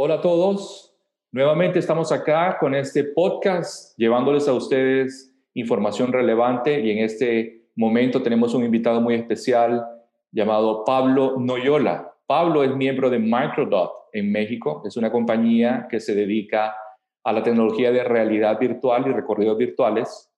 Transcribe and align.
Hola 0.00 0.14
a 0.14 0.20
todos. 0.20 0.96
Nuevamente 1.32 1.80
estamos 1.80 2.12
acá 2.12 2.58
con 2.60 2.72
este 2.72 3.02
podcast 3.02 3.98
llevándoles 3.98 4.46
a 4.46 4.52
ustedes 4.52 5.34
información 5.54 6.12
relevante 6.12 6.78
y 6.78 6.92
en 6.92 6.98
este 6.98 7.72
momento 7.74 8.22
tenemos 8.22 8.54
un 8.54 8.62
invitado 8.64 9.00
muy 9.00 9.16
especial 9.16 9.84
llamado 10.30 10.84
Pablo 10.84 11.34
Noyola. 11.40 12.14
Pablo 12.28 12.62
es 12.62 12.76
miembro 12.76 13.10
de 13.10 13.18
Microdot 13.18 13.90
en 14.12 14.30
México. 14.30 14.84
Es 14.86 14.96
una 14.96 15.10
compañía 15.10 15.88
que 15.90 15.98
se 15.98 16.14
dedica 16.14 16.76
a 17.24 17.32
la 17.32 17.42
tecnología 17.42 17.90
de 17.90 18.04
realidad 18.04 18.56
virtual 18.60 19.04
y 19.08 19.12
recorridos 19.12 19.58
virtuales 19.58 20.32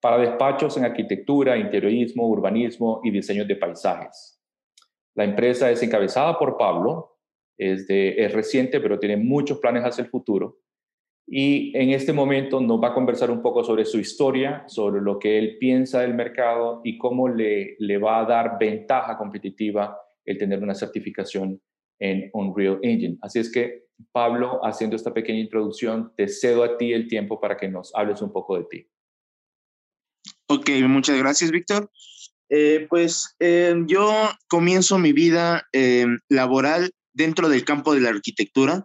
para 0.00 0.18
despachos 0.18 0.76
en 0.78 0.84
arquitectura, 0.84 1.56
interiorismo, 1.56 2.26
urbanismo 2.26 3.02
y 3.04 3.12
diseño 3.12 3.44
de 3.44 3.54
paisajes. 3.54 4.42
La 5.14 5.22
empresa 5.22 5.70
es 5.70 5.80
encabezada 5.80 6.36
por 6.36 6.56
Pablo, 6.56 7.15
es, 7.58 7.86
es 7.88 8.32
reciente, 8.32 8.80
pero 8.80 8.98
tiene 8.98 9.16
muchos 9.16 9.58
planes 9.58 9.82
hacia 9.84 10.02
el 10.02 10.10
futuro. 10.10 10.58
Y 11.28 11.76
en 11.76 11.90
este 11.90 12.12
momento 12.12 12.60
nos 12.60 12.80
va 12.80 12.88
a 12.88 12.94
conversar 12.94 13.32
un 13.32 13.42
poco 13.42 13.64
sobre 13.64 13.84
su 13.84 13.98
historia, 13.98 14.64
sobre 14.68 15.00
lo 15.00 15.18
que 15.18 15.38
él 15.38 15.58
piensa 15.58 16.00
del 16.00 16.14
mercado 16.14 16.80
y 16.84 16.98
cómo 16.98 17.28
le, 17.28 17.74
le 17.80 17.98
va 17.98 18.20
a 18.20 18.24
dar 18.24 18.58
ventaja 18.60 19.18
competitiva 19.18 19.98
el 20.24 20.38
tener 20.38 20.62
una 20.62 20.74
certificación 20.74 21.60
en 21.98 22.30
Unreal 22.32 22.78
Engine. 22.82 23.18
Así 23.22 23.40
es 23.40 23.50
que, 23.50 23.86
Pablo, 24.12 24.60
haciendo 24.62 24.94
esta 24.94 25.12
pequeña 25.12 25.40
introducción, 25.40 26.12
te 26.16 26.28
cedo 26.28 26.62
a 26.62 26.76
ti 26.76 26.92
el 26.92 27.08
tiempo 27.08 27.40
para 27.40 27.56
que 27.56 27.68
nos 27.68 27.94
hables 27.94 28.22
un 28.22 28.32
poco 28.32 28.58
de 28.58 28.64
ti. 28.64 28.86
Ok, 30.48 30.70
muchas 30.86 31.18
gracias, 31.18 31.50
Víctor. 31.50 31.90
Eh, 32.48 32.86
pues 32.88 33.34
eh, 33.40 33.74
yo 33.86 34.12
comienzo 34.48 34.98
mi 34.98 35.12
vida 35.12 35.66
eh, 35.72 36.06
laboral 36.28 36.92
dentro 37.16 37.48
del 37.48 37.64
campo 37.64 37.94
de 37.94 38.00
la 38.00 38.10
arquitectura. 38.10 38.84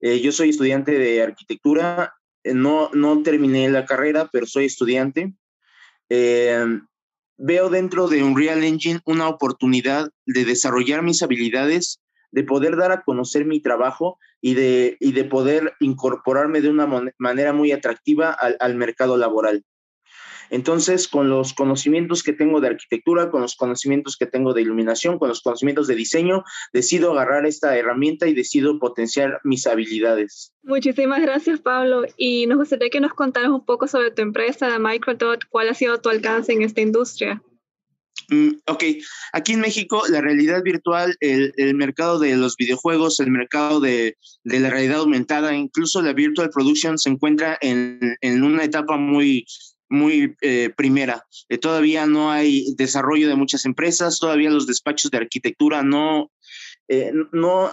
Eh, 0.00 0.20
yo 0.20 0.30
soy 0.30 0.50
estudiante 0.50 0.92
de 0.92 1.22
arquitectura, 1.22 2.14
eh, 2.44 2.54
no, 2.54 2.90
no 2.92 3.22
terminé 3.22 3.68
la 3.70 3.86
carrera, 3.86 4.28
pero 4.30 4.46
soy 4.46 4.66
estudiante. 4.66 5.34
Eh, 6.10 6.64
veo 7.38 7.70
dentro 7.70 8.08
de 8.08 8.22
Unreal 8.22 8.62
Engine 8.62 9.00
una 9.06 9.28
oportunidad 9.28 10.10
de 10.26 10.44
desarrollar 10.44 11.02
mis 11.02 11.22
habilidades, 11.22 12.02
de 12.30 12.44
poder 12.44 12.76
dar 12.76 12.92
a 12.92 13.02
conocer 13.02 13.46
mi 13.46 13.60
trabajo 13.60 14.18
y 14.40 14.54
de, 14.54 14.96
y 15.00 15.12
de 15.12 15.24
poder 15.24 15.74
incorporarme 15.80 16.60
de 16.60 16.68
una 16.68 16.86
manera 17.18 17.52
muy 17.52 17.72
atractiva 17.72 18.32
al, 18.32 18.56
al 18.60 18.74
mercado 18.76 19.16
laboral. 19.16 19.64
Entonces, 20.52 21.08
con 21.08 21.30
los 21.30 21.54
conocimientos 21.54 22.22
que 22.22 22.34
tengo 22.34 22.60
de 22.60 22.68
arquitectura, 22.68 23.30
con 23.30 23.40
los 23.40 23.56
conocimientos 23.56 24.18
que 24.18 24.26
tengo 24.26 24.52
de 24.52 24.60
iluminación, 24.60 25.18
con 25.18 25.30
los 25.30 25.40
conocimientos 25.40 25.86
de 25.86 25.94
diseño, 25.94 26.44
decido 26.74 27.12
agarrar 27.12 27.46
esta 27.46 27.74
herramienta 27.74 28.28
y 28.28 28.34
decido 28.34 28.78
potenciar 28.78 29.40
mis 29.44 29.66
habilidades. 29.66 30.52
Muchísimas 30.62 31.22
gracias, 31.22 31.60
Pablo. 31.60 32.02
Y 32.18 32.46
nos 32.48 32.58
gustaría 32.58 32.90
que 32.90 33.00
nos 33.00 33.14
contaras 33.14 33.48
un 33.48 33.64
poco 33.64 33.88
sobre 33.88 34.10
tu 34.10 34.20
empresa, 34.20 34.78
Microdot, 34.78 35.46
cuál 35.48 35.70
ha 35.70 35.74
sido 35.74 35.98
tu 36.02 36.10
alcance 36.10 36.52
en 36.52 36.60
esta 36.60 36.82
industria. 36.82 37.42
Mm, 38.28 38.50
ok, 38.66 38.84
aquí 39.32 39.52
en 39.54 39.60
México 39.60 40.02
la 40.08 40.20
realidad 40.20 40.62
virtual, 40.62 41.16
el, 41.20 41.54
el 41.56 41.74
mercado 41.74 42.18
de 42.18 42.36
los 42.36 42.56
videojuegos, 42.56 43.20
el 43.20 43.30
mercado 43.30 43.80
de, 43.80 44.16
de, 44.44 44.60
la 44.60 44.68
realidad 44.68 44.98
aumentada, 44.98 45.54
incluso 45.54 46.02
la 46.02 46.12
virtual 46.12 46.50
production 46.50 46.98
se 46.98 47.08
encuentra 47.08 47.58
en, 47.60 48.16
en 48.20 48.42
una 48.42 48.64
etapa 48.64 48.96
muy, 48.96 49.44
muy 49.92 50.36
eh, 50.40 50.70
primera. 50.74 51.26
Eh, 51.48 51.58
todavía 51.58 52.06
no 52.06 52.32
hay 52.32 52.74
desarrollo 52.76 53.28
de 53.28 53.36
muchas 53.36 53.64
empresas, 53.64 54.18
todavía 54.18 54.50
los 54.50 54.66
despachos 54.66 55.10
de 55.10 55.18
arquitectura 55.18 55.82
no, 55.82 56.32
eh, 56.88 57.12
no 57.32 57.70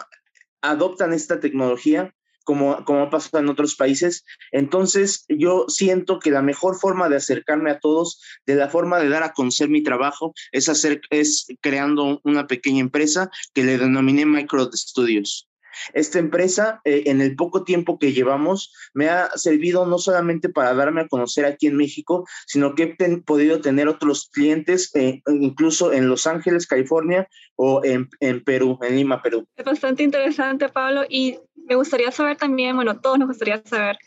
adoptan 0.62 1.14
esta 1.14 1.40
tecnología 1.40 2.14
como, 2.44 2.84
como 2.84 3.10
pasa 3.10 3.40
en 3.40 3.50
otros 3.50 3.76
países. 3.76 4.26
Entonces, 4.52 5.26
yo 5.30 5.66
siento 5.68 6.20
que 6.20 6.32
la 6.32 6.42
mejor 6.42 6.80
forma 6.80 7.08
de 7.08 7.18
acercarme 7.18 7.72
a 7.72 7.80
todos, 7.80 8.22
de 8.46 8.56
la 8.56 8.70
forma 8.70 9.00
de 9.00 9.10
dar 9.10 9.24
a 9.24 9.34
conocer 9.34 9.70
mi 9.70 9.84
trabajo, 9.84 10.34
es, 10.52 10.68
hacer, 10.68 11.02
es 11.12 11.48
creando 11.62 12.20
una 12.24 12.48
pequeña 12.48 12.82
empresa 12.82 13.30
que 13.54 13.64
le 13.64 13.78
denominé 13.78 14.26
Micro 14.26 14.70
Studios. 14.74 15.49
Esta 15.94 16.20
empresa, 16.20 16.82
eh, 16.86 17.04
en 17.06 17.22
el 17.22 17.36
poco 17.36 17.64
tiempo 17.64 18.00
que 18.00 18.14
llevamos, 18.14 18.74
me 18.94 19.10
ha 19.10 19.30
servido 19.36 19.86
no 19.86 19.98
solamente 19.98 20.50
para 20.50 20.74
darme 20.74 21.02
a 21.02 21.08
conocer 21.08 21.46
aquí 21.46 21.68
en 21.68 21.78
México, 21.78 22.28
sino 22.48 22.76
que 22.76 22.84
he 22.84 22.96
ten, 22.96 23.24
podido 23.24 23.62
tener 23.62 23.88
otros 23.88 24.30
clientes, 24.32 24.92
eh, 24.96 25.22
incluso 25.28 25.94
en 25.94 26.08
Los 26.08 26.28
Ángeles, 26.28 26.68
California, 26.68 27.28
o 27.56 27.82
en, 27.84 28.10
en 28.20 28.44
Perú, 28.44 28.80
en 28.82 28.96
Lima, 28.96 29.22
Perú. 29.22 29.46
Es 29.56 29.66
bastante 29.66 30.04
interesante, 30.04 30.70
Pablo, 30.70 31.04
y 31.10 31.40
me 31.56 31.76
gustaría 31.76 32.12
saber 32.12 32.38
también, 32.38 32.76
bueno, 32.76 33.00
todos 33.00 33.20
nos 33.20 33.28
gustaría 33.28 33.62
saber, 33.64 33.98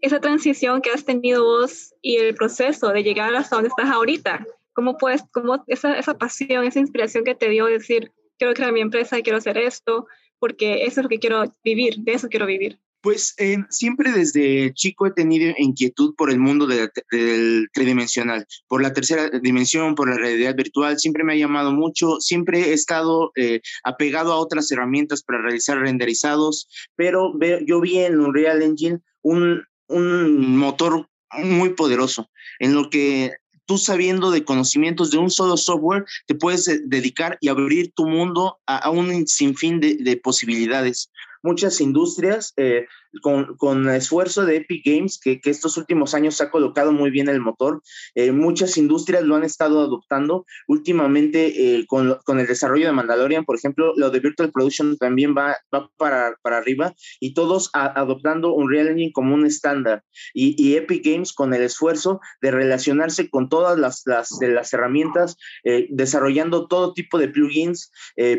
esa 0.00 0.20
transición 0.20 0.80
que 0.80 0.90
has 0.90 1.04
tenido 1.04 1.44
vos 1.44 1.94
y 2.00 2.16
el 2.16 2.34
proceso 2.34 2.88
de 2.88 3.02
llegar 3.02 3.34
hasta 3.34 3.56
donde 3.56 3.68
estás 3.68 3.90
ahorita. 3.90 4.46
¿Cómo 4.72 4.96
puedes, 4.96 5.22
cómo 5.30 5.62
esa, 5.66 5.98
esa 5.98 6.16
pasión, 6.16 6.64
esa 6.64 6.78
inspiración 6.80 7.24
que 7.24 7.34
te 7.34 7.48
dio 7.48 7.66
decir, 7.66 8.12
quiero 8.38 8.54
crear 8.54 8.72
mi 8.72 8.80
empresa 8.80 9.20
quiero 9.20 9.38
hacer 9.38 9.58
esto? 9.58 10.06
Porque 10.40 10.84
eso 10.84 11.00
es 11.00 11.04
lo 11.04 11.08
que 11.08 11.20
quiero 11.20 11.54
vivir, 11.62 11.98
de 11.98 12.14
eso 12.14 12.28
quiero 12.28 12.46
vivir. 12.46 12.80
Pues 13.02 13.34
eh, 13.38 13.56
siempre 13.70 14.12
desde 14.12 14.74
chico 14.74 15.06
he 15.06 15.12
tenido 15.12 15.54
inquietud 15.56 16.14
por 16.16 16.30
el 16.30 16.38
mundo 16.38 16.66
de, 16.66 16.90
del 17.10 17.68
tridimensional, 17.72 18.46
por 18.68 18.82
la 18.82 18.92
tercera 18.92 19.30
dimensión, 19.40 19.94
por 19.94 20.10
la 20.10 20.16
realidad 20.16 20.54
virtual, 20.54 20.98
siempre 20.98 21.24
me 21.24 21.32
ha 21.32 21.36
llamado 21.36 21.72
mucho, 21.72 22.20
siempre 22.20 22.60
he 22.60 22.72
estado 22.74 23.32
eh, 23.36 23.60
apegado 23.84 24.32
a 24.32 24.36
otras 24.36 24.70
herramientas 24.70 25.22
para 25.22 25.40
realizar 25.40 25.78
renderizados, 25.78 26.68
pero 26.94 27.32
yo 27.66 27.80
vi 27.80 28.00
en 28.00 28.20
Unreal 28.20 28.62
Engine 28.62 28.98
un 29.22 29.64
motor 29.88 31.08
muy 31.38 31.70
poderoso, 31.70 32.30
en 32.58 32.74
lo 32.74 32.90
que 32.90 33.32
tú 33.70 33.78
sabiendo 33.78 34.32
de 34.32 34.42
conocimientos 34.42 35.12
de 35.12 35.18
un 35.18 35.30
solo 35.30 35.56
software, 35.56 36.04
te 36.26 36.34
puedes 36.34 36.64
dedicar 36.86 37.38
y 37.40 37.46
abrir 37.46 37.92
tu 37.92 38.04
mundo 38.04 38.58
a, 38.66 38.78
a 38.78 38.90
un 38.90 39.28
sinfín 39.28 39.78
de, 39.78 39.94
de 39.94 40.16
posibilidades. 40.16 41.08
Muchas 41.44 41.80
industrias 41.80 42.52
eh, 42.56 42.88
con, 43.22 43.56
con, 43.56 43.88
esfuerzo 43.88 44.44
de 44.44 44.56
Epic 44.56 44.82
Games, 44.84 45.18
que, 45.18 45.40
que, 45.40 45.50
estos 45.50 45.76
últimos 45.76 46.14
años 46.14 46.40
ha 46.40 46.50
colocado 46.50 46.92
muy 46.92 47.10
bien 47.10 47.28
el 47.28 47.40
motor. 47.40 47.82
Eh, 48.14 48.32
muchas 48.32 48.76
industrias 48.76 49.22
lo 49.24 49.36
han 49.36 49.44
estado 49.44 49.80
adoptando. 49.80 50.46
Últimamente, 50.68 51.78
eh, 51.78 51.86
con, 51.86 52.18
con, 52.24 52.38
el 52.38 52.46
desarrollo 52.46 52.86
de 52.86 52.92
Mandalorian, 52.92 53.44
por 53.44 53.56
ejemplo, 53.56 53.92
lo 53.96 54.10
de 54.10 54.20
Virtual 54.20 54.52
Production 54.52 54.96
también 54.96 55.34
va, 55.36 55.56
va 55.74 55.90
para, 55.96 56.36
para 56.42 56.58
arriba 56.58 56.94
y 57.18 57.34
todos 57.34 57.70
a, 57.72 57.86
adoptando 58.00 58.54
Unreal 58.54 58.88
Engine 58.88 59.12
como 59.12 59.34
un 59.34 59.46
estándar. 59.46 60.04
Y, 60.32 60.54
y, 60.56 60.76
Epic 60.76 61.04
Games 61.04 61.32
con 61.32 61.52
el 61.52 61.62
esfuerzo 61.62 62.20
de 62.40 62.50
relacionarse 62.50 63.28
con 63.28 63.48
todas 63.48 63.78
las, 63.78 64.02
las, 64.06 64.30
las 64.40 64.72
herramientas, 64.72 65.36
eh, 65.64 65.88
desarrollando 65.90 66.68
todo 66.68 66.92
tipo 66.92 67.18
de 67.18 67.28
plugins, 67.28 67.90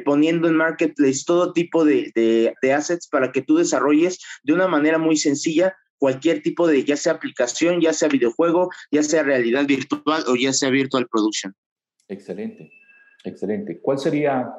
poniendo 0.06 0.48
en 0.48 0.56
Marketplace 0.56 1.24
todo 1.26 1.54
tipo 1.54 1.84
de, 1.86 2.12
de, 2.16 2.54
de 2.62 2.74
assets 2.74 3.08
para 3.08 3.32
que 3.32 3.42
tú 3.42 3.58
desarrolles 3.58 4.20
de 4.44 4.54
una 4.62 4.72
manera 4.72 4.98
muy 4.98 5.18
sencilla 5.18 5.76
cualquier 6.02 6.42
tipo 6.42 6.68
de, 6.68 6.84
ya 6.84 6.98
sea 6.98 7.14
aplicación, 7.14 7.80
ya 7.80 7.94
sea 7.94 8.10
videojuego, 8.10 8.72
ya 8.92 9.04
sea 9.04 9.22
realidad 9.22 9.68
virtual 9.68 10.24
o 10.28 10.36
ya 10.36 10.52
sea 10.52 10.72
virtual 10.72 11.08
production. 11.08 11.54
Excelente, 12.08 12.72
excelente. 13.24 13.80
¿Cuál 13.80 14.00
sería, 14.00 14.52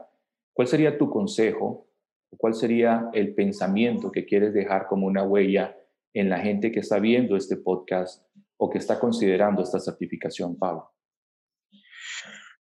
cuál 0.53 0.69
sería 0.69 0.97
tu 0.97 1.11
consejo? 1.11 1.89
¿Cuál 2.37 2.55
sería 2.55 3.11
el 3.13 3.35
pensamiento 3.35 4.13
que 4.13 4.25
quieres 4.25 4.55
dejar 4.55 4.87
como 4.87 5.07
una 5.07 5.25
huella 5.25 5.77
en 6.15 6.29
la 6.29 6.39
gente 6.39 6.71
que 6.71 6.81
está 6.81 7.01
viendo 7.01 7.37
este 7.37 7.57
podcast 7.57 8.25
o 8.57 8.71
que 8.71 8.79
está 8.79 9.01
considerando 9.01 9.63
esta 9.63 9.81
certificación, 9.81 10.57
Pablo? 10.57 10.93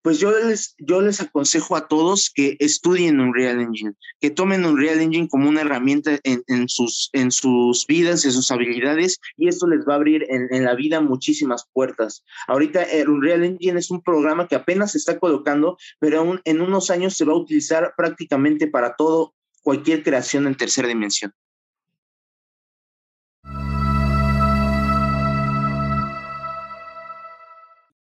Pues 0.03 0.19
yo 0.19 0.31
les, 0.31 0.75
yo 0.79 1.01
les 1.01 1.21
aconsejo 1.21 1.77
a 1.77 1.89
todos 1.89 2.31
que 2.35 2.57
estudien 2.59 3.21
Unreal 3.21 3.61
Engine, 3.61 3.93
que 4.21 4.31
tomen 4.31 4.65
Unreal 4.65 5.01
Engine 5.01 5.29
como 5.29 5.49
una 5.49 5.61
herramienta 5.63 6.19
en, 6.23 6.43
en 6.47 6.69
sus, 6.69 7.11
en 7.13 7.31
sus 7.31 7.87
vidas, 7.87 8.25
en 8.25 8.33
sus 8.33 8.51
habilidades, 8.51 9.19
y 9.37 9.49
esto 9.49 9.67
les 9.67 9.87
va 9.87 9.95
a 9.95 9.97
abrir 9.97 10.25
en, 10.29 10.49
en 10.51 10.65
la 10.65 10.75
vida 10.75 11.01
muchísimas 11.01 11.67
puertas. 11.73 12.25
Ahorita 12.47 12.83
el 12.83 13.09
Unreal 13.09 13.45
Engine 13.45 13.79
es 13.79 13.91
un 13.91 14.03
programa 14.03 14.49
que 14.49 14.57
apenas 14.57 14.93
se 14.93 14.99
está 14.99 15.19
colocando, 15.19 15.77
pero 15.99 16.21
aún 16.21 16.41
en 16.45 16.61
unos 16.61 16.91
años 16.91 17.15
se 17.15 17.25
va 17.25 17.33
a 17.33 17.37
utilizar 17.37 17.95
prácticamente 17.97 18.67
para 18.67 18.95
todo, 18.97 19.35
cualquier 19.63 20.03
creación 20.03 20.47
en 20.47 20.57
tercera 20.57 20.89
dimensión. 20.89 21.33